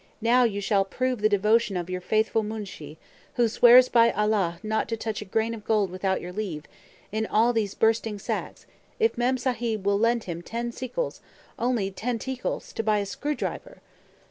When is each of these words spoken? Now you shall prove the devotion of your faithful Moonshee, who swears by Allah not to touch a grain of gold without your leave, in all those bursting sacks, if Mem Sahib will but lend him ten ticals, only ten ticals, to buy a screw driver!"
Now 0.23 0.45
you 0.45 0.61
shall 0.61 0.83
prove 0.83 1.21
the 1.21 1.29
devotion 1.29 1.77
of 1.77 1.87
your 1.87 2.01
faithful 2.01 2.41
Moonshee, 2.41 2.97
who 3.35 3.47
swears 3.47 3.87
by 3.87 4.09
Allah 4.11 4.59
not 4.63 4.89
to 4.89 4.97
touch 4.97 5.21
a 5.21 5.25
grain 5.25 5.53
of 5.53 5.63
gold 5.63 5.91
without 5.91 6.19
your 6.19 6.33
leave, 6.33 6.63
in 7.11 7.27
all 7.27 7.53
those 7.53 7.75
bursting 7.75 8.17
sacks, 8.17 8.65
if 8.99 9.15
Mem 9.15 9.37
Sahib 9.37 9.85
will 9.85 9.97
but 9.99 10.05
lend 10.05 10.23
him 10.23 10.41
ten 10.41 10.71
ticals, 10.71 11.19
only 11.59 11.91
ten 11.91 12.17
ticals, 12.17 12.73
to 12.73 12.81
buy 12.81 12.97
a 12.97 13.05
screw 13.05 13.35
driver!" 13.35 13.77